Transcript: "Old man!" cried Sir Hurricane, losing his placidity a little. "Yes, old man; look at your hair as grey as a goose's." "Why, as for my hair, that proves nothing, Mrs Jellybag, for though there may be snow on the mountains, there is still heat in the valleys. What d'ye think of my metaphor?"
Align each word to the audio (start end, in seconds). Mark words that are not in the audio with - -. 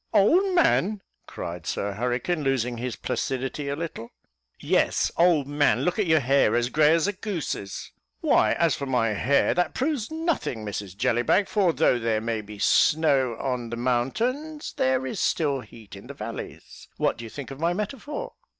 "Old 0.15 0.55
man!" 0.55 1.03
cried 1.27 1.67
Sir 1.67 1.91
Hurricane, 1.91 2.41
losing 2.43 2.79
his 2.79 2.95
placidity 2.95 3.69
a 3.69 3.75
little. 3.75 4.09
"Yes, 4.59 5.11
old 5.15 5.45
man; 5.45 5.81
look 5.83 5.99
at 5.99 6.07
your 6.07 6.21
hair 6.21 6.55
as 6.55 6.69
grey 6.69 6.91
as 6.95 7.05
a 7.05 7.13
goose's." 7.13 7.91
"Why, 8.19 8.53
as 8.53 8.73
for 8.75 8.87
my 8.87 9.09
hair, 9.09 9.53
that 9.53 9.75
proves 9.75 10.09
nothing, 10.09 10.65
Mrs 10.65 10.97
Jellybag, 10.97 11.47
for 11.47 11.71
though 11.71 11.99
there 11.99 12.19
may 12.19 12.41
be 12.41 12.57
snow 12.57 13.35
on 13.39 13.69
the 13.69 13.77
mountains, 13.77 14.73
there 14.75 15.05
is 15.05 15.19
still 15.19 15.59
heat 15.61 15.95
in 15.95 16.07
the 16.07 16.15
valleys. 16.15 16.87
What 16.97 17.19
d'ye 17.19 17.29
think 17.29 17.51
of 17.51 17.59
my 17.59 17.73
metaphor?" 17.75 18.33